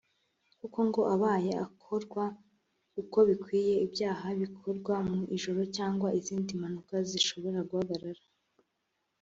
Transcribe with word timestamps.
kuko 0.59 0.79
ngo 0.87 1.01
abaye 1.13 1.51
akorwa 1.65 2.23
uko 3.01 3.17
bikwiye 3.29 3.73
n’ibyaha 3.79 4.27
bikorwa 4.41 4.95
mu 5.09 5.19
ijoro 5.35 5.61
cyangwa 5.75 6.07
izindi 6.19 6.51
mpanuka 6.59 6.93
bishobora 7.13 7.59
guhagarara 7.69 8.23